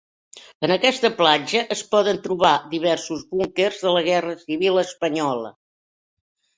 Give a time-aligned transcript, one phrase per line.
[0.67, 5.57] En aquesta platja es poden trobar diversos búnquers de la Guerra Civil Espanyola.